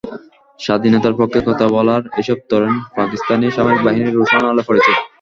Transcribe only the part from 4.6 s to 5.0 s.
পড়েছে।